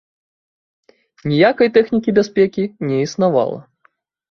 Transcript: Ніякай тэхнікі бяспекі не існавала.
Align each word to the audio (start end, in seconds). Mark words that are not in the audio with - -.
Ніякай 1.33 1.69
тэхнікі 1.77 2.09
бяспекі 2.21 2.67
не 2.91 2.95
існавала. 3.05 3.59